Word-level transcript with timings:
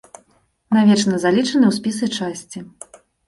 Навечна 0.77 1.19
залічаны 1.25 1.65
ў 1.67 1.73
спісы 1.77 2.05
часці. 2.17 2.65